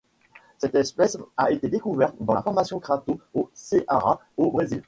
Cette 0.57 0.73
espèce 0.73 1.15
a 1.37 1.51
été 1.51 1.69
découverte 1.69 2.15
dans 2.19 2.33
la 2.33 2.41
formation 2.41 2.79
Crato 2.79 3.19
au 3.35 3.51
Ceará 3.53 4.19
au 4.35 4.49
Brésil. 4.49 4.79